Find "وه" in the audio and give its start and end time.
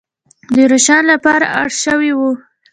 2.19-2.31